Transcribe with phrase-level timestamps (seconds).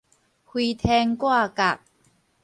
[0.51, 1.77] 飛天掛桷